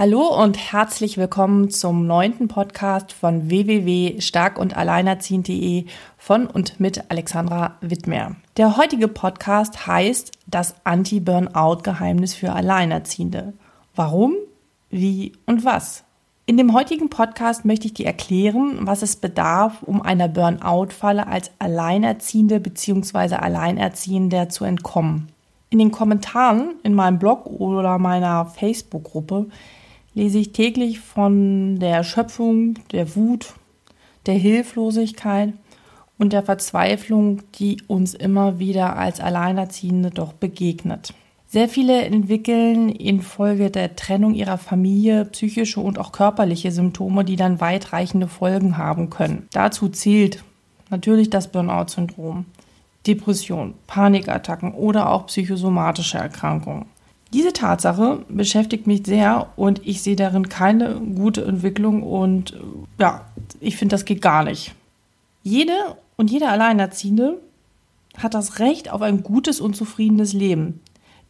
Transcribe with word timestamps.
Hallo 0.00 0.24
und 0.42 0.56
herzlich 0.56 1.18
willkommen 1.18 1.68
zum 1.68 2.06
neunten 2.06 2.48
Podcast 2.48 3.12
von 3.12 3.50
www.starkundalleinerziehend.de 3.50 5.84
von 6.16 6.46
und 6.46 6.80
mit 6.80 7.10
Alexandra 7.10 7.76
Wittmer. 7.82 8.36
Der 8.56 8.78
heutige 8.78 9.08
Podcast 9.08 9.86
heißt 9.86 10.32
Das 10.46 10.74
Anti-Burnout-Geheimnis 10.84 12.32
für 12.32 12.54
Alleinerziehende. 12.54 13.52
Warum, 13.94 14.36
wie 14.88 15.32
und 15.44 15.66
was? 15.66 16.04
In 16.46 16.56
dem 16.56 16.72
heutigen 16.72 17.10
Podcast 17.10 17.66
möchte 17.66 17.86
ich 17.86 17.92
dir 17.92 18.06
erklären, 18.06 18.86
was 18.86 19.02
es 19.02 19.16
bedarf, 19.16 19.82
um 19.82 20.00
einer 20.00 20.28
Burnout-Falle 20.28 21.26
als 21.26 21.50
Alleinerziehende 21.58 22.58
bzw. 22.58 23.34
Alleinerziehender 23.34 24.48
zu 24.48 24.64
entkommen. 24.64 25.28
In 25.68 25.78
den 25.78 25.90
Kommentaren 25.90 26.76
in 26.84 26.94
meinem 26.94 27.18
Blog 27.18 27.44
oder 27.44 27.98
meiner 27.98 28.46
Facebook-Gruppe 28.46 29.48
lese 30.14 30.38
ich 30.38 30.52
täglich 30.52 31.00
von 31.00 31.78
der 31.78 31.96
Erschöpfung, 31.96 32.74
der 32.92 33.14
Wut, 33.16 33.54
der 34.26 34.34
Hilflosigkeit 34.34 35.54
und 36.18 36.32
der 36.32 36.42
Verzweiflung, 36.42 37.42
die 37.54 37.82
uns 37.86 38.14
immer 38.14 38.58
wieder 38.58 38.96
als 38.96 39.20
Alleinerziehende 39.20 40.10
doch 40.10 40.32
begegnet. 40.32 41.14
Sehr 41.46 41.68
viele 41.68 42.02
entwickeln 42.02 42.90
infolge 42.90 43.70
der 43.70 43.96
Trennung 43.96 44.34
ihrer 44.34 44.58
Familie 44.58 45.24
psychische 45.24 45.80
und 45.80 45.98
auch 45.98 46.12
körperliche 46.12 46.70
Symptome, 46.70 47.24
die 47.24 47.34
dann 47.34 47.60
weitreichende 47.60 48.28
Folgen 48.28 48.76
haben 48.76 49.10
können. 49.10 49.48
Dazu 49.52 49.88
zählt 49.88 50.44
natürlich 50.90 51.28
das 51.28 51.50
Burnout-Syndrom, 51.50 52.44
Depression, 53.06 53.74
Panikattacken 53.86 54.74
oder 54.74 55.10
auch 55.10 55.26
psychosomatische 55.26 56.18
Erkrankungen. 56.18 56.84
Diese 57.32 57.52
Tatsache 57.52 58.24
beschäftigt 58.28 58.86
mich 58.86 59.06
sehr 59.06 59.52
und 59.56 59.86
ich 59.86 60.02
sehe 60.02 60.16
darin 60.16 60.48
keine 60.48 60.96
gute 60.96 61.44
Entwicklung 61.44 62.02
und 62.02 62.56
ja, 62.98 63.26
ich 63.60 63.76
finde, 63.76 63.94
das 63.94 64.04
geht 64.04 64.20
gar 64.20 64.42
nicht. 64.42 64.74
Jede 65.42 65.72
und 66.16 66.30
jeder 66.30 66.50
Alleinerziehende 66.50 67.40
hat 68.18 68.34
das 68.34 68.58
Recht 68.58 68.90
auf 68.90 69.02
ein 69.02 69.22
gutes 69.22 69.60
und 69.60 69.76
zufriedenes 69.76 70.32
Leben. 70.32 70.80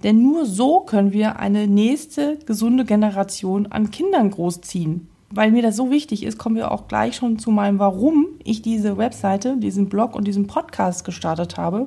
Denn 0.02 0.22
nur 0.22 0.46
so 0.46 0.80
können 0.80 1.12
wir 1.12 1.38
eine 1.38 1.66
nächste 1.66 2.38
gesunde 2.46 2.84
Generation 2.84 3.66
an 3.66 3.90
Kindern 3.90 4.30
großziehen. 4.30 5.08
Weil 5.30 5.52
mir 5.52 5.62
das 5.62 5.76
so 5.76 5.90
wichtig 5.90 6.24
ist, 6.24 6.38
kommen 6.38 6.56
wir 6.56 6.72
auch 6.72 6.88
gleich 6.88 7.14
schon 7.14 7.38
zu 7.38 7.50
meinem, 7.50 7.78
warum 7.78 8.26
ich 8.42 8.62
diese 8.62 8.96
Webseite, 8.96 9.58
diesen 9.58 9.88
Blog 9.88 10.16
und 10.16 10.26
diesen 10.26 10.46
Podcast 10.46 11.04
gestartet 11.04 11.56
habe. 11.56 11.86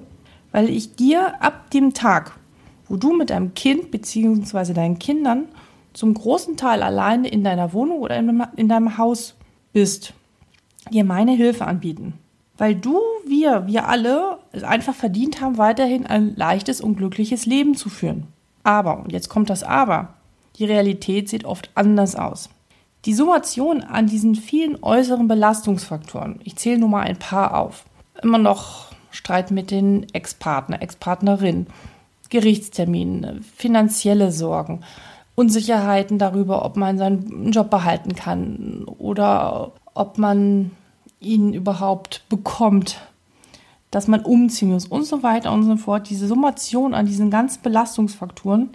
Weil 0.51 0.69
ich 0.69 0.95
dir 0.95 1.41
ab 1.41 1.71
dem 1.71 1.93
Tag, 1.93 2.37
wo 2.87 2.97
du 2.97 3.13
mit 3.13 3.29
deinem 3.29 3.53
Kind 3.53 3.91
bzw. 3.91 4.73
deinen 4.73 4.99
Kindern 4.99 5.45
zum 5.93 6.13
großen 6.13 6.57
Teil 6.57 6.81
alleine 6.83 7.27
in 7.27 7.43
deiner 7.43 7.73
Wohnung 7.73 7.99
oder 7.99 8.17
in 8.17 8.67
deinem 8.67 8.97
Haus 8.97 9.35
bist, 9.73 10.13
dir 10.91 11.03
meine 11.03 11.33
Hilfe 11.33 11.65
anbieten. 11.65 12.13
Weil 12.57 12.75
du, 12.75 12.99
wir, 13.25 13.65
wir 13.67 13.87
alle 13.87 14.39
es 14.51 14.63
einfach 14.63 14.93
verdient 14.93 15.41
haben, 15.41 15.57
weiterhin 15.57 16.05
ein 16.05 16.35
leichtes 16.35 16.81
und 16.81 16.95
glückliches 16.95 17.45
Leben 17.45 17.75
zu 17.75 17.89
führen. 17.89 18.27
Aber, 18.63 18.99
und 18.99 19.11
jetzt 19.11 19.29
kommt 19.29 19.49
das 19.49 19.63
Aber, 19.63 20.13
die 20.57 20.65
Realität 20.65 21.29
sieht 21.29 21.45
oft 21.45 21.71
anders 21.75 22.15
aus. 22.15 22.49
Die 23.05 23.13
Summation 23.13 23.81
an 23.81 24.07
diesen 24.07 24.35
vielen 24.35 24.81
äußeren 24.81 25.27
Belastungsfaktoren, 25.27 26.39
ich 26.43 26.55
zähle 26.55 26.79
nur 26.79 26.89
mal 26.89 27.01
ein 27.01 27.19
paar 27.19 27.59
auf. 27.59 27.85
Immer 28.21 28.37
noch 28.37 28.93
Streit 29.11 29.51
mit 29.51 29.71
den 29.71 30.07
Ex-Partner, 30.13 30.81
Ex-Partnerin, 30.81 31.67
Gerichtstermine, 32.33 33.41
finanzielle 33.55 34.31
Sorgen, 34.31 34.81
Unsicherheiten 35.35 36.17
darüber, 36.17 36.65
ob 36.65 36.77
man 36.77 36.97
seinen 36.97 37.51
Job 37.51 37.69
behalten 37.69 38.15
kann 38.15 38.85
oder 38.85 39.71
ob 39.93 40.17
man 40.17 40.71
ihn 41.19 41.53
überhaupt 41.53 42.23
bekommt, 42.29 42.97
dass 43.91 44.07
man 44.07 44.21
umziehen 44.21 44.71
muss 44.71 44.87
und 44.87 45.05
so 45.05 45.21
weiter 45.21 45.51
und 45.51 45.63
so 45.63 45.77
fort. 45.77 46.09
Diese 46.09 46.27
Summation 46.27 46.95
an 46.95 47.05
diesen 47.05 47.29
ganzen 47.29 47.61
Belastungsfaktoren 47.61 48.71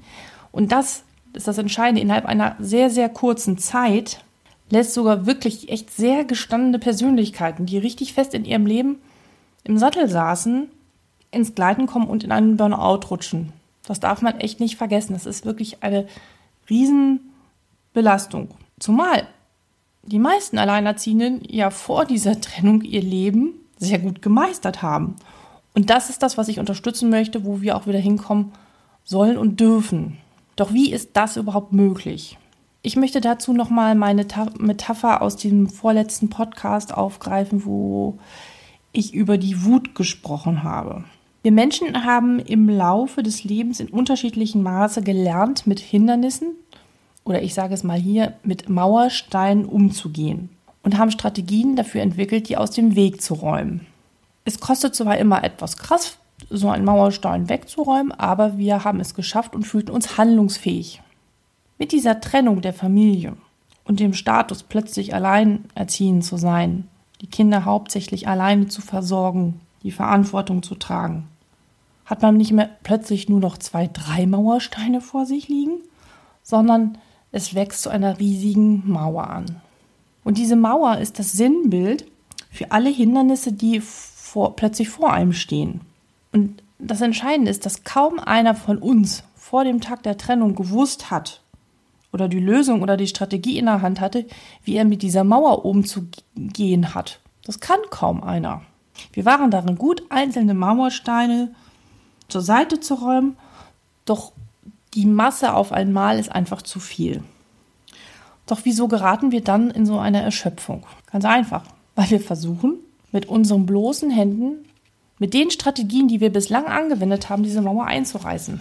und 0.53 0.71
das 0.71 1.03
ist 1.33 1.49
das 1.49 1.59
Entscheidende, 1.59 2.01
innerhalb 2.01 2.27
einer 2.27 2.55
sehr, 2.61 2.91
sehr 2.91 3.09
kurzen 3.09 3.59
Zeit 3.59 4.23
lässt 4.71 4.95
sogar 4.95 5.27
wirklich 5.27 5.69
echt 5.69 5.91
sehr 5.91 6.25
gestandene 6.25 6.79
Persönlichkeiten, 6.79 7.67
die 7.67 7.79
richtig 7.79 8.13
fest 8.13 8.35
in 8.35 8.45
ihrem 8.45 8.67
Leben 8.67 9.01
im 9.65 9.79
Sattel 9.79 10.09
saßen, 10.09 10.69
ins 11.31 11.55
Gleiten 11.55 11.87
kommen 11.87 12.09
und 12.09 12.25
in 12.25 12.33
einen 12.33 12.57
Burnout 12.57 13.07
rutschen. 13.11 13.53
Das 13.87 14.01
darf 14.01 14.23
man 14.23 14.39
echt 14.41 14.61
nicht 14.61 14.77
vergessen. 14.77 15.15
Das 15.15 15.27
ist 15.27 15.47
wirklich 15.47 15.83
eine 15.83 16.07
Riesenbelastung. 16.69 18.49
Zumal 18.79 19.27
die 20.03 20.19
meisten 20.19 20.59
Alleinerziehenden 20.59 21.43
ja 21.49 21.71
vor 21.71 22.05
dieser 22.05 22.41
Trennung 22.41 22.83
ihr 22.83 23.03
Leben 23.03 23.55
sehr 23.79 23.99
gut 23.99 24.23
gemeistert 24.23 24.83
haben. 24.83 25.17
Und 25.75 25.91
das 25.91 26.11
ist 26.11 26.23
das, 26.23 26.39
was 26.39 26.49
ich 26.49 26.59
unterstützen 26.59 27.11
möchte, 27.11 27.45
wo 27.45 27.61
wir 27.61 27.77
auch 27.77 27.87
wieder 27.87 27.99
hinkommen 27.99 28.53
sollen 29.05 29.39
und 29.39 29.61
dürfen. 29.61 30.19
Doch 30.57 30.73
wie 30.73 30.91
ist 30.93 31.11
das 31.15 31.37
überhaupt 31.37 31.73
möglich? 31.73 32.37
Ich 32.83 32.97
möchte 32.97 33.21
dazu 33.21 33.53
nochmal 33.53 33.95
meine 33.95 34.27
Metapher 34.59 35.23
aus 35.23 35.37
dem 35.37 35.69
vorletzten 35.69 36.31
Podcast 36.31 36.93
aufgreifen, 36.93 37.65
wo 37.65 38.19
ich 38.93 39.15
über 39.15 39.39
die 39.39 39.65
Wut 39.65 39.95
gesprochen 39.95 40.63
habe. 40.63 41.05
Wir 41.43 41.53
Menschen 41.53 42.05
haben 42.05 42.41
im 42.41 42.69
Laufe 42.69 43.23
des 43.23 43.45
Lebens 43.45 43.79
in 43.79 43.89
unterschiedlichem 43.89 44.63
Maße 44.63 45.03
gelernt, 45.03 45.67
mit 45.67 45.79
Hindernissen 45.79 46.57
oder 47.25 47.43
ich 47.43 47.55
sage 47.55 47.75
es 47.75 47.85
mal 47.85 47.99
hier, 47.99 48.35
mit 48.43 48.69
Mauersteinen 48.69 49.65
umzugehen 49.65 50.49
und 50.83 50.99
haben 50.99 51.11
Strategien 51.11 51.77
dafür 51.77 52.03
entwickelt, 52.03 52.49
die 52.49 52.57
aus 52.57 52.71
dem 52.71 52.97
Weg 52.97 53.23
zu 53.23 53.35
räumen. 53.35 53.87
Es 54.45 54.61
kostet 54.61 54.95
zwar 54.95 55.19
immer 55.19 55.45
etwas 55.45 55.77
Kraft, 55.77 56.19
so 56.51 56.71
einen 56.71 56.85
Mauerstein 56.85 57.49
wegzuräumen, 57.49 58.13
aber 58.13 58.57
wir 58.57 58.85
haben 58.85 59.01
es 59.01 59.15
geschafft 59.15 59.55
und 59.55 59.67
fühlten 59.67 59.91
uns 59.91 60.17
handlungsfähig. 60.17 61.03
Mit 61.79 61.93
dieser 61.93 62.21
Trennung 62.21 62.63
der 62.63 62.73
Familie 62.73 63.37
und 63.85 64.01
dem 64.01 64.15
Status, 64.15 64.63
plötzlich 64.63 65.15
allein 65.15 65.67
erziehen 65.75 66.23
zu 66.23 66.37
sein, 66.37 66.89
die 67.21 67.27
Kinder 67.27 67.65
hauptsächlich 67.65 68.27
alleine 68.27 68.69
zu 68.69 68.81
versorgen, 68.81 69.61
die 69.83 69.91
Verantwortung 69.91 70.63
zu 70.63 70.75
tragen. 70.75 71.29
Hat 72.05 72.23
man 72.23 72.37
nicht 72.37 72.53
mehr 72.53 72.71
plötzlich 72.83 73.29
nur 73.29 73.41
noch 73.41 73.59
zwei, 73.59 73.89
drei 73.93 74.27
Mauersteine 74.27 75.01
vor 75.01 75.27
sich 75.27 75.49
liegen, 75.49 75.81
sondern 76.43 76.99
es 77.33 77.55
wächst 77.55 77.83
zu 77.83 77.91
einer 77.91 78.19
riesigen 78.19 78.91
Mauer 78.91 79.29
an. 79.29 79.61
Und 80.25 80.39
diese 80.39 80.57
Mauer 80.57 80.99
ist 80.99 81.19
das 81.19 81.33
Sinnbild 81.33 82.07
für 82.51 82.71
alle 82.73 82.91
Hindernisse, 82.91 83.53
die 83.53 83.81
vor, 83.81 84.57
plötzlich 84.57 84.89
vor 84.89 85.13
einem 85.13 85.33
stehen. 85.33 85.81
Und 86.33 86.63
das 86.79 87.01
Entscheidende 87.01 87.51
ist, 87.51 87.67
dass 87.67 87.85
kaum 87.85 88.19
einer 88.19 88.55
von 88.55 88.79
uns 88.79 89.25
vor 89.37 89.65
dem 89.65 89.81
Tag 89.81 90.03
der 90.03 90.17
Trennung 90.17 90.55
gewusst 90.55 91.11
hat 91.11 91.43
oder 92.13 92.29
die 92.29 92.41
Lösung 92.41 92.83
oder 92.83 92.97
die 92.97 93.07
Strategie 93.07 93.59
in 93.59 93.67
der 93.67 93.83
Hand 93.83 94.01
hatte, 94.01 94.27
wie 94.65 94.77
er 94.77 94.85
mit 94.85 95.03
dieser 95.03 95.25
Mauer 95.25 95.65
umzugehen 95.65 96.95
hat. 96.95 97.21
Das 97.45 97.61
kann 97.61 97.81
kaum 97.91 98.23
einer. 98.23 98.63
Wir 99.13 99.25
waren 99.25 99.51
darin 99.51 99.77
gut, 99.77 100.03
einzelne 100.11 100.55
Mauersteine 100.55 101.55
zur 102.29 102.43
Seite 102.43 102.81
zu 102.81 102.95
räumen, 102.95 103.37
doch 104.05 104.33
die 104.95 105.07
Masse 105.07 105.55
auf 105.55 105.73
einmal 105.73 106.19
ist 106.19 106.33
einfach 106.33 106.63
zu 106.63 106.81
viel. 106.81 107.23
Doch 108.47 108.61
wieso 108.65 108.89
geraten 108.89 109.31
wir 109.31 109.43
dann 109.43 109.71
in 109.71 109.85
so 109.85 109.99
eine 109.99 110.23
Erschöpfung? 110.23 110.87
Ganz 111.11 111.25
einfach, 111.25 111.65
weil 111.95 112.11
wir 112.11 112.21
versuchen, 112.21 112.79
mit 113.13 113.27
unseren 113.27 113.67
bloßen 113.67 114.11
Händen, 114.11 114.65
mit 115.19 115.35
den 115.35 115.51
Strategien, 115.51 116.09
die 116.09 116.21
wir 116.21 116.33
bislang 116.33 116.67
angewendet 116.67 117.29
haben, 117.29 117.43
diese 117.43 117.61
Mauer 117.61 117.87
einzureißen. 117.87 118.61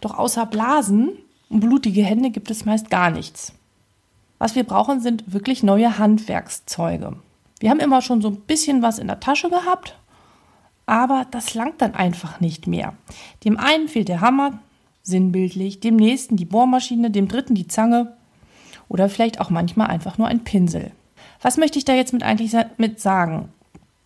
Doch 0.00 0.18
außer 0.18 0.46
Blasen 0.46 1.10
und 1.48 1.60
blutige 1.60 2.02
Hände 2.02 2.30
gibt 2.30 2.50
es 2.50 2.64
meist 2.64 2.90
gar 2.90 3.10
nichts. 3.10 3.52
Was 4.38 4.54
wir 4.54 4.64
brauchen, 4.64 5.00
sind 5.00 5.32
wirklich 5.32 5.62
neue 5.62 5.98
Handwerkszeuge. 5.98 7.16
Wir 7.60 7.70
haben 7.70 7.78
immer 7.78 8.02
schon 8.02 8.22
so 8.22 8.28
ein 8.28 8.40
bisschen 8.40 8.82
was 8.82 8.98
in 8.98 9.06
der 9.06 9.20
Tasche 9.20 9.50
gehabt, 9.50 9.96
aber 10.86 11.26
das 11.30 11.54
langt 11.54 11.80
dann 11.82 11.94
einfach 11.94 12.40
nicht 12.40 12.66
mehr. 12.66 12.94
Dem 13.44 13.58
einen 13.58 13.86
fehlt 13.86 14.08
der 14.08 14.22
Hammer, 14.22 14.58
sinnbildlich, 15.02 15.78
dem 15.80 15.96
nächsten 15.96 16.36
die 16.36 16.46
Bohrmaschine, 16.46 17.10
dem 17.10 17.28
dritten 17.28 17.54
die 17.54 17.68
Zange 17.68 18.16
oder 18.88 19.08
vielleicht 19.08 19.40
auch 19.40 19.50
manchmal 19.50 19.88
einfach 19.88 20.18
nur 20.18 20.26
ein 20.26 20.42
Pinsel. 20.42 20.90
Was 21.42 21.58
möchte 21.58 21.78
ich 21.78 21.84
da 21.84 21.94
jetzt 21.94 22.12
mit 22.12 22.22
eigentlich 22.22 22.52
mit 22.78 22.98
sagen? 22.98 23.50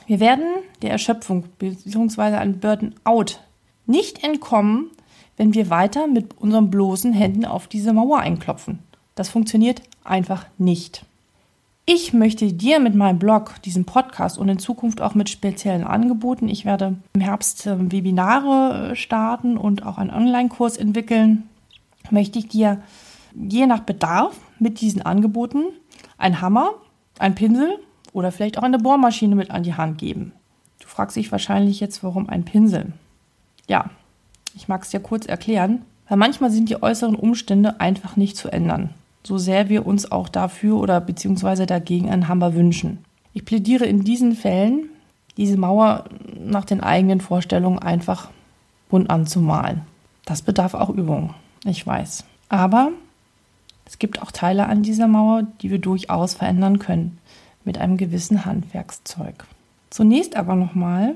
Wir 0.06 0.20
werden 0.20 0.44
der 0.82 0.90
Erschöpfung 0.90 1.44
bzw. 1.58 2.22
einem 2.36 2.58
Burden-out 2.58 3.40
nicht 3.86 4.24
entkommen, 4.24 4.90
wenn 5.36 5.54
wir 5.54 5.70
weiter 5.70 6.06
mit 6.06 6.38
unseren 6.38 6.70
bloßen 6.70 7.12
Händen 7.12 7.44
auf 7.44 7.66
diese 7.66 7.92
Mauer 7.92 8.18
einklopfen. 8.18 8.80
Das 9.14 9.28
funktioniert 9.28 9.82
einfach 10.04 10.46
nicht. 10.58 11.04
Ich 11.86 12.14
möchte 12.14 12.50
dir 12.50 12.80
mit 12.80 12.94
meinem 12.94 13.18
Blog, 13.18 13.60
diesem 13.62 13.84
Podcast 13.84 14.38
und 14.38 14.48
in 14.48 14.58
Zukunft 14.58 15.02
auch 15.02 15.14
mit 15.14 15.28
speziellen 15.28 15.84
Angeboten, 15.84 16.48
ich 16.48 16.64
werde 16.64 16.96
im 17.12 17.20
Herbst 17.20 17.66
ähm, 17.66 17.92
Webinare 17.92 18.92
äh, 18.92 18.96
starten 18.96 19.58
und 19.58 19.84
auch 19.84 19.98
einen 19.98 20.08
Online-Kurs 20.08 20.78
entwickeln, 20.78 21.42
möchte 22.10 22.38
ich 22.38 22.48
dir 22.48 22.80
je 23.34 23.66
nach 23.66 23.80
Bedarf 23.80 24.34
mit 24.58 24.80
diesen 24.80 25.02
Angeboten 25.02 25.64
einen 26.16 26.40
Hammer, 26.40 26.70
einen 27.18 27.34
Pinsel 27.34 27.78
oder 28.14 28.32
vielleicht 28.32 28.56
auch 28.56 28.62
eine 28.62 28.78
Bohrmaschine 28.78 29.34
mit 29.34 29.50
an 29.50 29.62
die 29.62 29.74
Hand 29.74 29.98
geben. 29.98 30.32
Du 30.80 30.88
fragst 30.88 31.16
dich 31.16 31.30
wahrscheinlich 31.32 31.80
jetzt, 31.80 32.02
warum 32.02 32.30
ein 32.30 32.46
Pinsel? 32.46 32.94
Ja, 33.68 33.90
ich 34.54 34.68
mag 34.68 34.84
es 34.84 34.88
dir 34.88 35.00
kurz 35.00 35.26
erklären, 35.26 35.82
weil 36.08 36.16
manchmal 36.16 36.50
sind 36.50 36.70
die 36.70 36.82
äußeren 36.82 37.14
Umstände 37.14 37.78
einfach 37.78 38.16
nicht 38.16 38.38
zu 38.38 38.48
ändern, 38.48 38.94
so 39.26 39.38
sehr 39.38 39.68
wir 39.68 39.86
uns 39.86 40.10
auch 40.10 40.28
dafür 40.28 40.76
oder 40.76 41.00
beziehungsweise 41.00 41.66
dagegen 41.66 42.10
einen 42.10 42.28
Hammer 42.28 42.54
wünschen. 42.54 43.04
Ich 43.32 43.44
plädiere 43.44 43.86
in 43.86 44.04
diesen 44.04 44.34
Fällen, 44.34 44.90
diese 45.36 45.56
Mauer 45.56 46.04
nach 46.38 46.64
den 46.64 46.80
eigenen 46.80 47.20
Vorstellungen 47.20 47.78
einfach 47.78 48.30
bunt 48.88 49.10
anzumalen. 49.10 49.82
Das 50.24 50.42
bedarf 50.42 50.74
auch 50.74 50.90
Übung, 50.90 51.34
ich 51.64 51.86
weiß. 51.86 52.24
Aber 52.48 52.92
es 53.86 53.98
gibt 53.98 54.22
auch 54.22 54.30
Teile 54.30 54.66
an 54.66 54.82
dieser 54.82 55.08
Mauer, 55.08 55.42
die 55.60 55.70
wir 55.70 55.78
durchaus 55.78 56.34
verändern 56.34 56.78
können 56.78 57.18
mit 57.64 57.78
einem 57.78 57.96
gewissen 57.96 58.44
Handwerkszeug. 58.44 59.46
Zunächst 59.90 60.36
aber 60.36 60.54
nochmal 60.54 61.14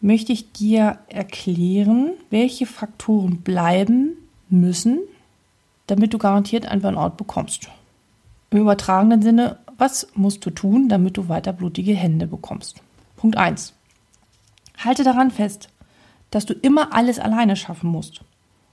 möchte 0.00 0.32
ich 0.32 0.52
dir 0.52 0.98
erklären, 1.08 2.12
welche 2.30 2.66
Faktoren 2.66 3.38
bleiben 3.38 4.12
müssen, 4.48 5.00
damit 5.90 6.14
du 6.14 6.18
garantiert 6.18 6.66
ein 6.66 6.80
Burnout 6.80 7.16
bekommst. 7.16 7.68
Im 8.50 8.58
übertragenen 8.58 9.22
Sinne, 9.22 9.58
was 9.76 10.08
musst 10.14 10.44
du 10.46 10.50
tun, 10.50 10.88
damit 10.88 11.16
du 11.16 11.28
weiter 11.28 11.52
blutige 11.52 11.94
Hände 11.94 12.26
bekommst? 12.26 12.80
Punkt 13.16 13.36
1. 13.36 13.74
Halte 14.78 15.04
daran 15.04 15.30
fest, 15.30 15.68
dass 16.30 16.46
du 16.46 16.54
immer 16.54 16.94
alles 16.94 17.18
alleine 17.18 17.56
schaffen 17.56 17.90
musst. 17.90 18.22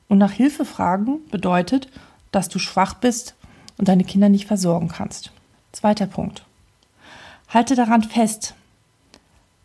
Und 0.09 0.19
nach 0.19 0.31
Hilfe 0.31 0.63
fragen 0.63 1.19
bedeutet, 1.31 1.89
dass 2.31 2.49
du 2.49 2.59
schwach 2.59 2.93
bist 2.93 3.35
und 3.77 3.87
deine 3.87 4.03
Kinder 4.03 4.29
nicht 4.29 4.47
versorgen 4.47 4.87
kannst. 4.87 5.31
Zweiter 5.71 6.07
Punkt. 6.07 6.43
Halte 7.49 7.75
daran 7.75 8.03
fest, 8.03 8.55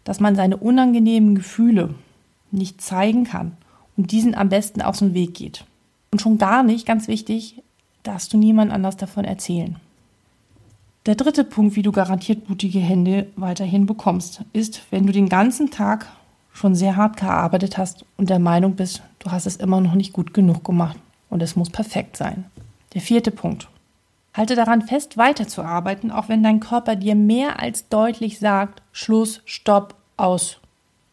dass 0.05 0.21
man 0.21 0.37
seine 0.37 0.57
unangenehmen 0.57 1.35
Gefühle 1.35 1.95
nicht 2.51 2.81
zeigen 2.81 3.25
kann 3.25 3.57
und 3.97 4.11
diesen 4.11 4.35
am 4.35 4.49
besten 4.49 4.83
aus 4.83 4.99
dem 4.99 5.15
Weg 5.15 5.35
geht. 5.35 5.65
Und 6.13 6.21
schon 6.21 6.39
gar 6.39 6.63
nicht, 6.63 6.87
ganz 6.87 7.09
wichtig, 7.09 7.63
darfst 8.05 8.33
du 8.33 8.37
niemand 8.39 8.71
anders 8.71 8.97
davon 8.97 9.25
erzählen. 9.25 9.77
Der 11.07 11.17
dritte 11.17 11.43
Punkt, 11.43 11.75
wie 11.75 11.83
du 11.83 11.91
garantiert 11.91 12.47
blutige 12.47 12.79
Hände 12.79 13.27
weiterhin 13.35 13.87
bekommst, 13.87 14.45
ist, 14.53 14.83
wenn 14.91 15.07
du 15.07 15.13
den 15.13 15.29
ganzen 15.29 15.71
Tag 15.71 16.07
schon 16.53 16.75
sehr 16.77 16.97
hart 16.97 17.17
gearbeitet 17.17 17.79
hast 17.79 18.05
und 18.17 18.31
der 18.31 18.39
Meinung 18.39 18.77
bist, 18.77 19.03
du 19.19 19.33
hast 19.33 19.47
es 19.47 19.57
immer 19.57 19.81
noch 19.81 19.95
nicht 19.95 20.13
gut 20.13 20.33
genug 20.35 20.63
gemacht 20.65 20.97
und 21.31 21.43
es 21.43 21.57
muss 21.57 21.71
perfekt 21.71 22.17
sein. 22.17 22.45
Der 22.95 23.01
vierte 23.01 23.31
Punkt. 23.31 23.69
Halte 24.35 24.55
daran 24.55 24.83
fest, 24.83 25.17
weiterzuarbeiten, 25.17 26.11
auch 26.11 26.29
wenn 26.29 26.43
dein 26.43 26.61
Körper 26.61 26.95
dir 26.95 27.15
mehr 27.15 27.59
als 27.59 27.89
deutlich 27.89 28.39
sagt, 28.39 28.83
Schluss, 28.93 29.43
Stopp, 29.45 29.97
aus. 30.17 30.59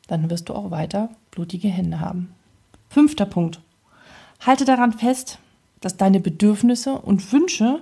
Dann 0.08 0.30
wirst 0.30 0.50
du 0.50 0.54
auch 0.54 0.72
weiter 0.72 1.10
blutige 1.32 1.70
Hände 1.70 2.00
haben. 2.00 2.34
Fünfter 2.90 3.26
Punkt. 3.26 3.62
Halte 4.40 4.66
daran 4.66 4.94
fest, 4.94 5.40
dass 5.82 5.98
deine 5.98 6.20
Bedürfnisse 6.20 6.94
und 6.94 7.32
Wünsche 7.32 7.82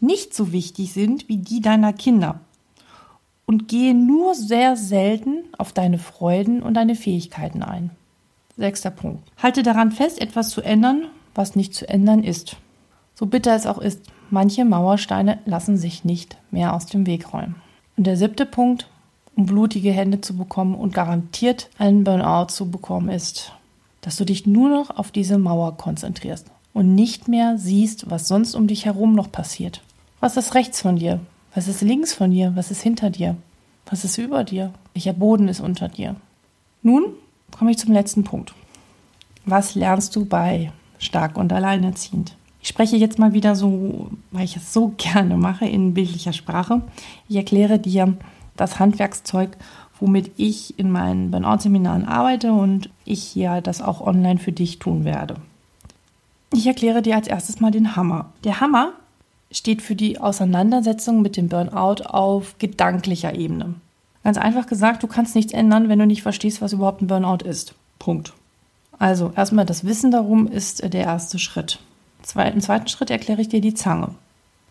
nicht 0.00 0.34
so 0.34 0.52
wichtig 0.52 0.92
sind 0.92 1.28
wie 1.28 1.38
die 1.38 1.60
deiner 1.60 1.92
Kinder 1.92 2.40
und 3.46 3.68
gehe 3.68 3.94
nur 3.94 4.34
sehr 4.34 4.76
selten 4.76 5.44
auf 5.56 5.72
deine 5.72 5.98
Freuden 5.98 6.62
und 6.62 6.74
deine 6.74 6.94
Fähigkeiten 6.94 7.62
ein. 7.62 7.90
Sechster 8.56 8.90
Punkt. 8.90 9.22
Halte 9.42 9.62
daran 9.62 9.92
fest, 9.92 10.20
etwas 10.20 10.50
zu 10.50 10.60
ändern, 10.60 11.06
was 11.34 11.56
nicht 11.56 11.74
zu 11.74 11.88
ändern 11.88 12.22
ist. 12.24 12.56
So 13.14 13.26
bitter 13.26 13.54
es 13.54 13.66
auch 13.66 13.78
ist, 13.78 14.02
manche 14.30 14.64
Mauersteine 14.64 15.38
lassen 15.44 15.76
sich 15.76 16.04
nicht 16.04 16.36
mehr 16.50 16.74
aus 16.74 16.86
dem 16.86 17.06
Weg 17.06 17.32
räumen. 17.32 17.56
Und 17.96 18.06
der 18.06 18.16
siebte 18.16 18.46
Punkt, 18.46 18.88
um 19.34 19.46
blutige 19.46 19.92
Hände 19.92 20.20
zu 20.20 20.36
bekommen 20.36 20.74
und 20.74 20.94
garantiert 20.94 21.70
einen 21.78 22.04
Burnout 22.04 22.48
zu 22.48 22.70
bekommen, 22.70 23.08
ist, 23.08 23.52
dass 24.00 24.16
du 24.16 24.24
dich 24.24 24.46
nur 24.46 24.68
noch 24.68 24.96
auf 24.96 25.10
diese 25.10 25.38
Mauer 25.38 25.76
konzentrierst 25.76 26.46
und 26.72 26.94
nicht 26.94 27.28
mehr 27.28 27.58
siehst, 27.58 28.10
was 28.10 28.28
sonst 28.28 28.54
um 28.54 28.66
dich 28.66 28.84
herum 28.84 29.14
noch 29.14 29.32
passiert. 29.32 29.82
Was 30.20 30.36
ist 30.36 30.54
rechts 30.54 30.80
von 30.80 30.96
dir? 30.96 31.20
Was 31.54 31.68
ist 31.68 31.80
links 31.80 32.14
von 32.14 32.30
dir? 32.30 32.52
Was 32.54 32.70
ist 32.70 32.82
hinter 32.82 33.10
dir? 33.10 33.36
Was 33.86 34.04
ist 34.04 34.18
über 34.18 34.44
dir? 34.44 34.72
Welcher 34.94 35.12
Boden 35.12 35.48
ist 35.48 35.60
unter 35.60 35.88
dir? 35.88 36.16
Nun 36.82 37.04
komme 37.50 37.70
ich 37.70 37.78
zum 37.78 37.92
letzten 37.92 38.24
Punkt. 38.24 38.54
Was 39.44 39.74
lernst 39.74 40.14
du 40.14 40.24
bei 40.24 40.72
stark 40.98 41.36
und 41.36 41.52
alleinerziehend? 41.52 42.36
Ich 42.60 42.68
spreche 42.68 42.96
jetzt 42.96 43.18
mal 43.18 43.32
wieder 43.32 43.56
so, 43.56 44.10
weil 44.30 44.44
ich 44.44 44.56
es 44.56 44.72
so 44.72 44.88
gerne 44.96 45.36
mache, 45.36 45.66
in 45.66 45.94
bildlicher 45.94 46.32
Sprache. 46.32 46.82
Ich 47.28 47.36
erkläre 47.36 47.78
dir 47.78 48.14
das 48.56 48.78
Handwerkszeug, 48.78 49.56
womit 50.00 50.32
ich 50.36 50.78
in 50.78 50.90
meinen 50.90 51.30
Burnout-Seminaren 51.30 52.04
arbeite 52.04 52.52
und 52.52 52.90
ich 53.04 53.22
hier 53.22 53.60
das 53.60 53.82
auch 53.82 54.00
online 54.00 54.38
für 54.38 54.52
dich 54.52 54.78
tun 54.78 55.04
werde. 55.04 55.36
Ich 56.52 56.66
erkläre 56.66 57.02
dir 57.02 57.16
als 57.16 57.28
erstes 57.28 57.60
mal 57.60 57.70
den 57.70 57.96
Hammer. 57.96 58.32
Der 58.44 58.60
Hammer 58.60 58.92
steht 59.50 59.82
für 59.82 59.94
die 59.94 60.20
Auseinandersetzung 60.20 61.22
mit 61.22 61.36
dem 61.36 61.48
Burnout 61.48 62.04
auf 62.04 62.58
gedanklicher 62.58 63.34
Ebene. 63.34 63.74
Ganz 64.24 64.38
einfach 64.38 64.66
gesagt, 64.66 65.02
du 65.02 65.06
kannst 65.06 65.34
nichts 65.34 65.52
ändern, 65.52 65.88
wenn 65.88 65.98
du 65.98 66.06
nicht 66.06 66.22
verstehst, 66.22 66.60
was 66.60 66.72
überhaupt 66.72 67.02
ein 67.02 67.06
Burnout 67.06 67.44
ist. 67.44 67.74
Punkt. 67.98 68.32
Also 68.98 69.32
erstmal 69.36 69.64
das 69.64 69.84
Wissen 69.84 70.10
darum 70.10 70.46
ist 70.48 70.82
der 70.82 71.02
erste 71.02 71.38
Schritt. 71.38 71.78
Im 72.34 72.60
zweiten 72.60 72.88
Schritt 72.88 73.10
erkläre 73.10 73.40
ich 73.40 73.48
dir 73.48 73.60
die 73.60 73.74
Zange. 73.74 74.14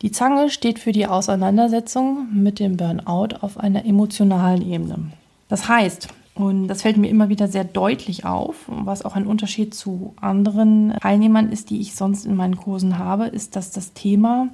Die 0.02 0.12
Zange 0.12 0.50
steht 0.52 0.78
für 0.78 0.92
die 0.92 1.08
Auseinandersetzung 1.08 2.28
mit 2.32 2.60
dem 2.60 2.78
Burnout 2.78 3.38
auf 3.42 3.58
einer 3.58 3.84
emotionalen 3.84 4.62
Ebene. 4.62 5.12
Das 5.48 5.68
heißt, 5.68 6.10
und 6.36 6.68
das 6.68 6.84
fällt 6.84 6.98
mir 6.98 7.10
immer 7.10 7.30
wieder 7.30 7.48
sehr 7.48 7.64
deutlich 7.64 8.24
auf, 8.24 8.66
was 8.68 9.04
auch 9.04 9.16
ein 9.16 9.26
Unterschied 9.26 9.74
zu 9.74 10.14
anderen 10.22 10.94
Teilnehmern 11.02 11.52
ist, 11.52 11.72
die 11.72 11.82
ich 11.82 11.96
sonst 11.96 12.26
in 12.26 12.36
meinen 12.36 12.58
Kursen 12.58 13.00
habe, 13.00 13.26
ist, 13.26 13.56
dass 13.56 13.72
das 13.72 13.94
Thema 13.94 14.50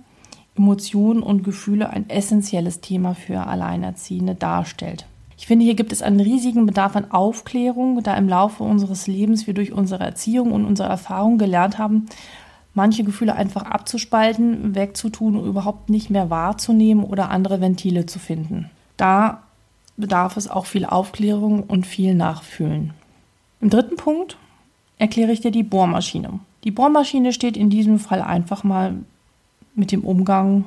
Emotionen 0.55 1.21
und 1.21 1.43
Gefühle 1.43 1.89
ein 1.89 2.09
essentielles 2.09 2.79
Thema 2.79 3.13
für 3.13 3.47
Alleinerziehende 3.47 4.35
darstellt. 4.35 5.05
Ich 5.37 5.47
finde, 5.47 5.65
hier 5.65 5.75
gibt 5.75 5.91
es 5.91 6.01
einen 6.01 6.21
riesigen 6.21 6.65
Bedarf 6.65 6.95
an 6.95 7.11
Aufklärung, 7.11 8.01
da 8.01 8.15
im 8.15 8.29
Laufe 8.29 8.63
unseres 8.63 9.07
Lebens 9.07 9.45
wir 9.45 9.53
durch 9.53 9.73
unsere 9.73 10.05
Erziehung 10.05 10.53
und 10.53 10.63
unsere 10.63 10.87
Erfahrung 10.87 11.37
gelernt 11.37 11.79
haben, 11.79 12.05
manche 12.73 13.03
Gefühle 13.03 13.35
einfach 13.35 13.63
abzuspalten, 13.63 14.75
wegzutun 14.75 15.43
überhaupt 15.45 15.89
nicht 15.89 16.09
mehr 16.09 16.29
wahrzunehmen 16.29 17.03
oder 17.03 17.29
andere 17.29 17.61
Ventile 17.61 18.05
zu 18.05 18.19
finden. 18.19 18.69
Da 18.97 19.43
bedarf 19.97 20.37
es 20.37 20.49
auch 20.49 20.65
viel 20.65 20.85
Aufklärung 20.85 21.63
und 21.63 21.85
viel 21.85 22.15
Nachfühlen. 22.15 22.93
Im 23.61 23.69
dritten 23.69 23.95
Punkt 23.95 24.37
erkläre 24.97 25.31
ich 25.31 25.41
dir 25.41 25.51
die 25.51 25.63
Bohrmaschine. 25.63 26.39
Die 26.63 26.71
Bohrmaschine 26.71 27.33
steht 27.33 27.57
in 27.57 27.69
diesem 27.69 27.99
Fall 27.99 28.21
einfach 28.21 28.63
mal 28.63 28.95
mit 29.75 29.91
dem 29.91 30.03
Umgang 30.03 30.65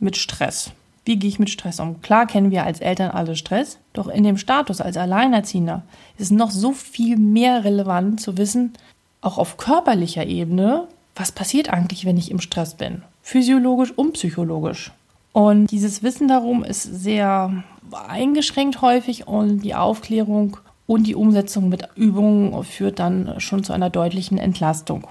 mit 0.00 0.16
Stress. 0.16 0.72
Wie 1.04 1.16
gehe 1.16 1.28
ich 1.28 1.38
mit 1.38 1.50
Stress 1.50 1.80
um? 1.80 2.00
Klar 2.00 2.26
kennen 2.26 2.50
wir 2.50 2.64
als 2.64 2.80
Eltern 2.80 3.10
alle 3.10 3.34
Stress, 3.34 3.78
doch 3.92 4.08
in 4.08 4.22
dem 4.22 4.38
Status 4.38 4.80
als 4.80 4.96
Alleinerziehender 4.96 5.82
ist 6.16 6.30
noch 6.30 6.50
so 6.50 6.72
viel 6.72 7.16
mehr 7.16 7.64
relevant 7.64 8.20
zu 8.20 8.36
wissen, 8.36 8.72
auch 9.20 9.38
auf 9.38 9.56
körperlicher 9.56 10.26
Ebene, 10.26 10.86
was 11.14 11.32
passiert 11.32 11.68
eigentlich, 11.68 12.04
wenn 12.04 12.16
ich 12.16 12.30
im 12.30 12.40
Stress 12.40 12.74
bin? 12.74 13.02
Physiologisch 13.22 13.92
und 13.92 14.14
psychologisch. 14.14 14.92
Und 15.32 15.70
dieses 15.70 16.02
Wissen 16.02 16.28
darum 16.28 16.64
ist 16.64 16.82
sehr 16.82 17.64
eingeschränkt 18.08 18.82
häufig 18.82 19.26
und 19.26 19.60
die 19.60 19.74
Aufklärung 19.74 20.58
und 20.86 21.06
die 21.06 21.14
Umsetzung 21.14 21.68
mit 21.68 21.88
Übungen 21.94 22.62
führt 22.64 22.98
dann 22.98 23.40
schon 23.40 23.64
zu 23.64 23.72
einer 23.72 23.90
deutlichen 23.90 24.38
Entlastung. 24.38 25.06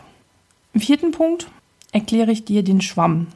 Im 0.74 0.82
vierten 0.82 1.12
Punkt 1.12 1.48
erkläre 1.92 2.32
ich 2.32 2.46
dir 2.46 2.64
den 2.64 2.82
Schwamm, 2.82 3.28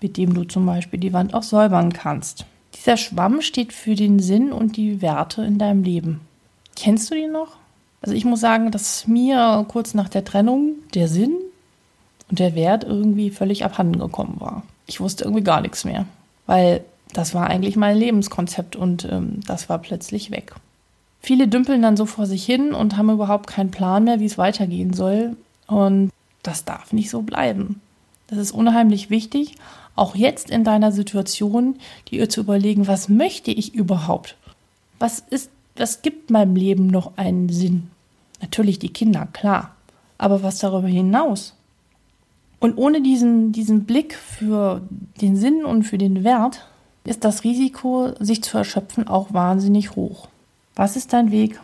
mit 0.00 0.16
dem 0.16 0.34
du 0.34 0.44
zum 0.44 0.66
Beispiel 0.66 1.00
die 1.00 1.12
Wand 1.12 1.34
auch 1.34 1.42
säubern 1.42 1.92
kannst. 1.92 2.46
Dieser 2.74 2.96
Schwamm 2.96 3.40
steht 3.40 3.72
für 3.72 3.94
den 3.94 4.18
Sinn 4.18 4.52
und 4.52 4.76
die 4.76 5.00
Werte 5.00 5.42
in 5.42 5.58
deinem 5.58 5.82
Leben. 5.84 6.20
Kennst 6.76 7.10
du 7.10 7.14
die 7.14 7.28
noch? 7.28 7.56
Also 8.02 8.14
ich 8.14 8.24
muss 8.24 8.40
sagen, 8.40 8.70
dass 8.70 9.06
mir 9.06 9.64
kurz 9.68 9.94
nach 9.94 10.08
der 10.08 10.24
Trennung 10.24 10.74
der 10.92 11.08
Sinn 11.08 11.36
und 12.30 12.38
der 12.38 12.54
Wert 12.54 12.84
irgendwie 12.84 13.30
völlig 13.30 13.64
abhanden 13.64 13.98
gekommen 13.98 14.36
war. 14.38 14.62
Ich 14.86 15.00
wusste 15.00 15.24
irgendwie 15.24 15.44
gar 15.44 15.60
nichts 15.60 15.84
mehr, 15.84 16.06
weil 16.46 16.84
das 17.12 17.34
war 17.34 17.46
eigentlich 17.46 17.76
mein 17.76 17.96
Lebenskonzept 17.96 18.76
und 18.76 19.04
ähm, 19.10 19.40
das 19.46 19.68
war 19.68 19.78
plötzlich 19.78 20.30
weg. 20.30 20.54
Viele 21.20 21.48
dümpeln 21.48 21.80
dann 21.80 21.96
so 21.96 22.04
vor 22.04 22.26
sich 22.26 22.44
hin 22.44 22.74
und 22.74 22.98
haben 22.98 23.08
überhaupt 23.08 23.46
keinen 23.46 23.70
Plan 23.70 24.04
mehr, 24.04 24.20
wie 24.20 24.26
es 24.26 24.36
weitergehen 24.36 24.92
soll. 24.92 25.36
Und 25.66 26.10
das 26.42 26.66
darf 26.66 26.92
nicht 26.92 27.08
so 27.08 27.22
bleiben. 27.22 27.80
Das 28.26 28.38
ist 28.38 28.52
unheimlich 28.52 29.08
wichtig, 29.08 29.54
auch 29.96 30.14
jetzt 30.16 30.50
in 30.50 30.64
deiner 30.64 30.92
Situation, 30.92 31.76
dir 32.10 32.28
zu 32.28 32.40
überlegen, 32.40 32.86
was 32.86 33.08
möchte 33.08 33.50
ich 33.50 33.74
überhaupt? 33.74 34.36
Was 34.98 35.20
ist, 35.20 35.50
was 35.76 36.02
gibt 36.02 36.30
meinem 36.30 36.56
Leben 36.56 36.88
noch 36.88 37.16
einen 37.16 37.48
Sinn? 37.48 37.90
Natürlich 38.42 38.78
die 38.78 38.92
Kinder, 38.92 39.26
klar. 39.32 39.74
Aber 40.18 40.42
was 40.42 40.58
darüber 40.58 40.88
hinaus? 40.88 41.54
Und 42.64 42.78
ohne 42.78 43.02
diesen, 43.02 43.52
diesen 43.52 43.84
Blick 43.84 44.14
für 44.14 44.80
den 45.20 45.36
Sinn 45.36 45.66
und 45.66 45.82
für 45.82 45.98
den 45.98 46.24
Wert 46.24 46.66
ist 47.04 47.22
das 47.22 47.44
Risiko, 47.44 48.12
sich 48.20 48.42
zu 48.42 48.56
erschöpfen, 48.56 49.06
auch 49.06 49.34
wahnsinnig 49.34 49.96
hoch. 49.96 50.28
Was 50.74 50.96
ist 50.96 51.12
dein 51.12 51.30
Weg? 51.30 51.60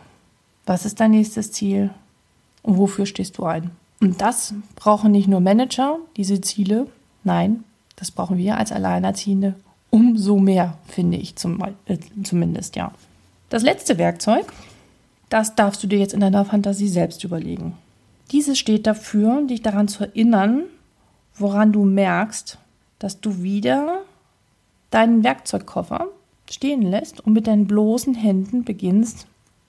Was 0.67 0.85
ist 0.85 0.99
dein 0.99 1.09
nächstes 1.09 1.51
Ziel? 1.53 1.89
Und 2.61 2.77
wofür 2.77 3.07
stehst 3.07 3.39
du 3.39 3.45
ein? 3.45 3.71
Und 3.99 4.21
das 4.21 4.53
brauchen 4.75 5.11
nicht 5.11 5.27
nur 5.27 5.39
Manager, 5.39 5.97
diese 6.17 6.39
Ziele. 6.39 6.85
Nein, 7.23 7.63
das 7.95 8.11
brauchen 8.11 8.37
wir 8.37 8.57
als 8.57 8.71
Alleinerziehende 8.71 9.55
umso 9.89 10.37
mehr, 10.37 10.77
finde 10.87 11.17
ich 11.17 11.35
zum, 11.35 11.63
äh, 11.87 11.97
zumindest, 12.21 12.75
ja. 12.75 12.93
Das 13.49 13.63
letzte 13.63 13.97
Werkzeug, 13.97 14.53
das 15.29 15.55
darfst 15.55 15.81
du 15.81 15.87
dir 15.87 15.97
jetzt 15.97 16.13
in 16.13 16.19
deiner 16.19 16.45
Fantasie 16.45 16.89
selbst 16.89 17.23
überlegen. 17.23 17.73
Dieses 18.29 18.59
steht 18.59 18.85
dafür, 18.85 19.41
dich 19.47 19.63
daran 19.63 19.87
zu 19.87 20.03
erinnern, 20.03 20.65
woran 21.41 21.71
du 21.71 21.83
merkst, 21.83 22.57
dass 22.99 23.19
du 23.19 23.41
wieder 23.41 24.01
deinen 24.91 25.23
Werkzeugkoffer 25.23 26.07
stehen 26.49 26.81
lässt 26.81 27.21
und 27.21 27.33
mit 27.33 27.47
deinen 27.47 27.67
bloßen 27.67 28.13
Händen 28.13 28.63
beginnst, 28.63 29.25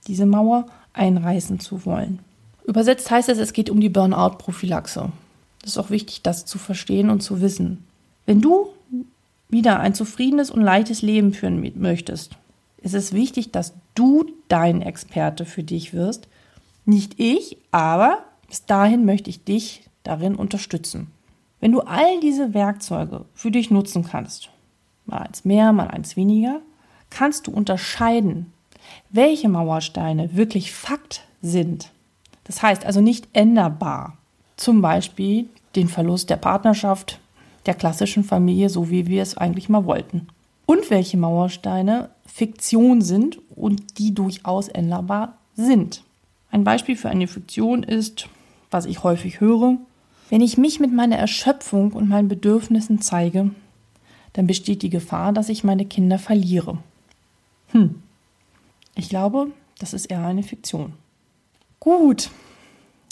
diese 0.06 0.26
Mauer 0.26 0.66
einreißen 0.92 1.60
zu 1.60 1.86
wollen. 1.86 2.18
Übersetzt 2.64 3.10
heißt 3.10 3.28
es, 3.28 3.38
es 3.38 3.52
geht 3.52 3.70
um 3.70 3.80
die 3.80 3.88
Burnout-Prophylaxe. 3.88 5.10
Es 5.62 5.70
ist 5.70 5.78
auch 5.78 5.90
wichtig, 5.90 6.22
das 6.22 6.44
zu 6.44 6.58
verstehen 6.58 7.10
und 7.10 7.22
zu 7.22 7.40
wissen. 7.40 7.84
Wenn 8.26 8.40
du 8.40 8.68
wieder 9.48 9.80
ein 9.80 9.94
zufriedenes 9.94 10.50
und 10.50 10.60
leichtes 10.60 11.02
Leben 11.02 11.32
führen 11.32 11.72
möchtest, 11.76 12.32
ist 12.78 12.94
es 12.94 13.12
wichtig, 13.12 13.52
dass 13.52 13.74
du 13.94 14.26
dein 14.48 14.82
Experte 14.82 15.44
für 15.44 15.62
dich 15.62 15.94
wirst. 15.94 16.26
Nicht 16.84 17.18
ich, 17.18 17.58
aber 17.70 18.18
bis 18.48 18.66
dahin 18.66 19.04
möchte 19.04 19.30
ich 19.30 19.44
dich 19.44 19.84
darin 20.02 20.34
unterstützen. 20.34 21.08
Wenn 21.62 21.70
du 21.70 21.80
all 21.80 22.18
diese 22.18 22.54
Werkzeuge 22.54 23.24
für 23.34 23.52
dich 23.52 23.70
nutzen 23.70 24.04
kannst 24.04 24.50
mal 25.06 25.18
eins 25.18 25.44
mehr, 25.44 25.72
mal 25.72 25.86
eins 25.86 26.16
weniger, 26.16 26.60
kannst 27.08 27.46
du 27.46 27.52
unterscheiden, 27.52 28.52
welche 29.10 29.48
Mauersteine 29.48 30.34
wirklich 30.34 30.72
Fakt 30.72 31.22
sind. 31.40 31.92
Das 32.44 32.62
heißt 32.62 32.84
also 32.84 33.00
nicht 33.00 33.28
änderbar. 33.32 34.18
Zum 34.56 34.82
Beispiel 34.82 35.48
den 35.76 35.86
Verlust 35.86 36.30
der 36.30 36.36
Partnerschaft, 36.36 37.20
der 37.66 37.74
klassischen 37.74 38.24
Familie, 38.24 38.68
so 38.68 38.90
wie 38.90 39.06
wir 39.06 39.22
es 39.22 39.36
eigentlich 39.36 39.68
mal 39.68 39.84
wollten. 39.84 40.26
Und 40.66 40.90
welche 40.90 41.16
Mauersteine 41.16 42.10
Fiktion 42.26 43.02
sind 43.02 43.38
und 43.54 43.98
die 43.98 44.14
durchaus 44.14 44.66
änderbar 44.66 45.38
sind. 45.54 46.02
Ein 46.50 46.64
Beispiel 46.64 46.96
für 46.96 47.08
eine 47.08 47.28
Fiktion 47.28 47.84
ist, 47.84 48.28
was 48.72 48.84
ich 48.86 49.04
häufig 49.04 49.38
höre, 49.38 49.78
wenn 50.32 50.40
ich 50.40 50.56
mich 50.56 50.80
mit 50.80 50.90
meiner 50.94 51.18
Erschöpfung 51.18 51.92
und 51.92 52.08
meinen 52.08 52.28
Bedürfnissen 52.28 53.02
zeige, 53.02 53.50
dann 54.32 54.46
besteht 54.46 54.80
die 54.80 54.88
Gefahr, 54.88 55.30
dass 55.30 55.50
ich 55.50 55.62
meine 55.62 55.84
Kinder 55.84 56.18
verliere. 56.18 56.78
Hm. 57.72 57.96
Ich 58.94 59.10
glaube, 59.10 59.48
das 59.78 59.92
ist 59.92 60.06
eher 60.06 60.24
eine 60.24 60.42
Fiktion. 60.42 60.94
Gut, 61.80 62.30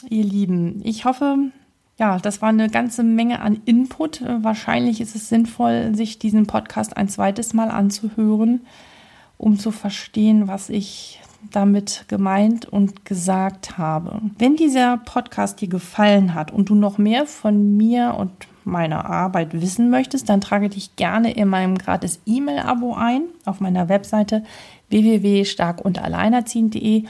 ihr 0.09 0.25
Lieben, 0.25 0.81
ich 0.83 1.05
hoffe, 1.05 1.37
ja, 1.99 2.19
das 2.19 2.41
war 2.41 2.49
eine 2.49 2.71
ganze 2.71 3.03
Menge 3.03 3.43
an 3.43 3.61
Input. 3.67 4.23
Wahrscheinlich 4.23 5.03
ist 5.03 5.15
es 5.15 5.29
sinnvoll, 5.29 5.95
sich 5.95 6.19
diesen 6.19 6.47
Podcast 6.47 6.97
ein 6.97 7.11
zweites 7.11 7.53
Mal 7.53 7.71
anzuhören, 7.71 8.63
um 9.37 9.59
zu 9.59 9.73
verstehen, 9.73 10.49
was 10.49 10.71
ich 10.71 11.21
damit 11.51 12.05
gemeint 12.09 12.67
und 12.67 13.05
gesagt 13.05 13.79
habe. 13.79 14.21
Wenn 14.39 14.57
dieser 14.57 14.99
Podcast 14.99 15.61
dir 15.61 15.69
gefallen 15.69 16.35
hat 16.35 16.53
und 16.53 16.69
du 16.69 16.75
noch 16.75 16.99
mehr 16.99 17.27
von 17.27 17.77
mir 17.77 18.15
und 18.19 18.33
meiner 18.65 19.07
Arbeit 19.07 19.61
wissen 19.61 19.91
möchtest, 19.91 20.29
dann 20.29 20.41
trage 20.41 20.69
dich 20.69 20.97
gerne 20.97 21.33
in 21.33 21.49
meinem 21.49 21.79
gratis 21.79 22.21
E-Mail-Abo 22.27 22.95
ein 22.95 23.23
auf 23.45 23.61
meiner 23.61 23.89
Webseite 23.89 24.43
www.starkundalleinerziehend.de. 24.91 27.05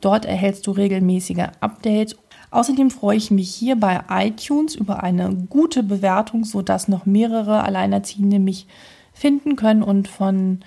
Dort 0.00 0.24
erhältst 0.24 0.66
du 0.66 0.72
regelmäßige 0.72 1.48
Updates. 1.60 2.16
Außerdem 2.50 2.90
freue 2.90 3.16
ich 3.16 3.30
mich 3.30 3.54
hier 3.54 3.76
bei 3.76 4.00
iTunes 4.08 4.74
über 4.74 5.02
eine 5.02 5.34
gute 5.48 5.82
Bewertung, 5.82 6.44
sodass 6.44 6.88
noch 6.88 7.04
mehrere 7.04 7.62
Alleinerziehende 7.62 8.38
mich 8.38 8.66
finden 9.12 9.56
können 9.56 9.82
und 9.82 10.08
von 10.08 10.60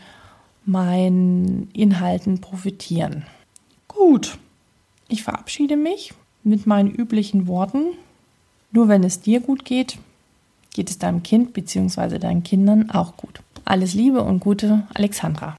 meinen 0.65 1.69
Inhalten 1.73 2.41
profitieren. 2.41 3.25
Gut, 3.87 4.37
ich 5.07 5.23
verabschiede 5.23 5.77
mich 5.77 6.13
mit 6.43 6.67
meinen 6.67 6.91
üblichen 6.91 7.47
Worten. 7.47 7.93
Nur 8.71 8.87
wenn 8.87 9.03
es 9.03 9.21
dir 9.21 9.41
gut 9.41 9.65
geht, 9.65 9.97
geht 10.73 10.89
es 10.89 10.97
deinem 10.97 11.23
Kind 11.23 11.53
bzw. 11.53 12.19
deinen 12.19 12.43
Kindern 12.43 12.89
auch 12.89 13.17
gut. 13.17 13.41
Alles 13.65 13.93
Liebe 13.93 14.23
und 14.23 14.39
Gute, 14.39 14.87
Alexandra. 14.93 15.55